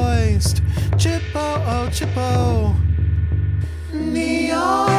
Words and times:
moist. 0.00 0.62
Chippo, 0.96 1.44
oh, 1.66 1.88
chippo. 1.90 2.74
Neon. 3.92 4.89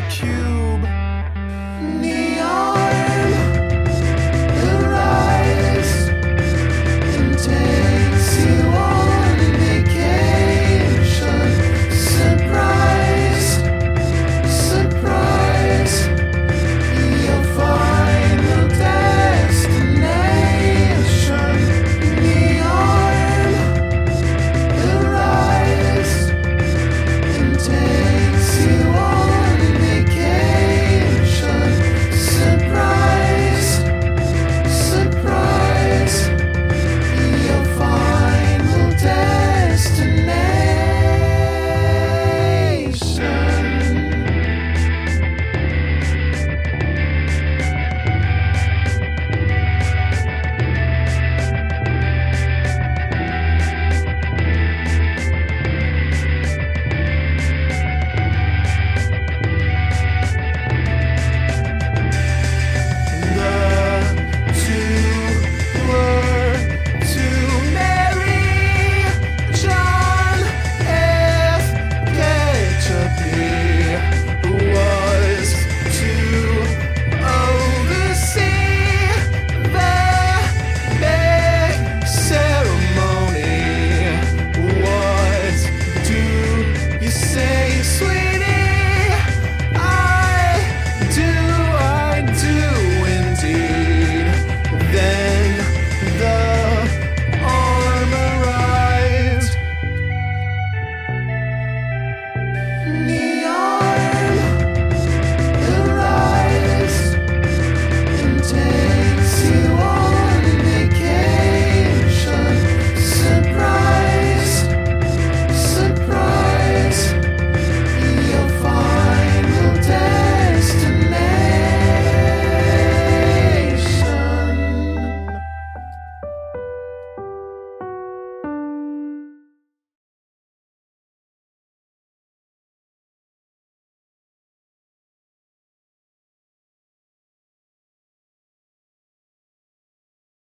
Who 0.00 0.39